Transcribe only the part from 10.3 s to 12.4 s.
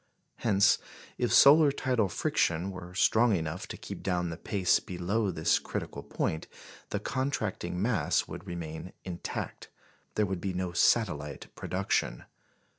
be no satellite production.